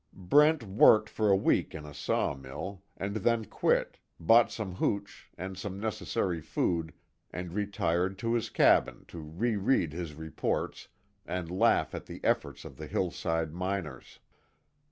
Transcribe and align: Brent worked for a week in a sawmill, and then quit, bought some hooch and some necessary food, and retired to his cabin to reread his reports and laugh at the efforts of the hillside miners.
Brent 0.13 0.63
worked 0.63 1.09
for 1.11 1.29
a 1.29 1.35
week 1.35 1.75
in 1.75 1.85
a 1.85 1.93
sawmill, 1.93 2.81
and 2.97 3.17
then 3.17 3.45
quit, 3.45 3.99
bought 4.19 4.51
some 4.51 4.73
hooch 4.73 5.29
and 5.37 5.55
some 5.59 5.79
necessary 5.79 6.41
food, 6.41 6.91
and 7.31 7.53
retired 7.53 8.17
to 8.17 8.33
his 8.33 8.49
cabin 8.49 9.05
to 9.09 9.19
reread 9.19 9.93
his 9.93 10.15
reports 10.15 10.87
and 11.23 11.51
laugh 11.51 11.93
at 11.93 12.07
the 12.07 12.19
efforts 12.23 12.65
of 12.65 12.77
the 12.77 12.87
hillside 12.87 13.53
miners. 13.53 14.17